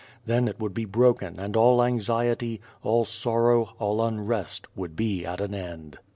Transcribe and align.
Then 0.25 0.47
it 0.47 0.59
would 0.59 0.75
])e 0.79 0.85
broken 0.85 1.39
and 1.39 1.55
all 1.55 1.83
anxiety, 1.83 2.59
all 2.81 3.05
sorrow, 3.05 3.75
all 3.77 4.03
unrest 4.03 4.65
would 4.75 4.95
be 4.95 5.23
at 5.27 5.39
an 5.39 5.53
end. 5.53 5.99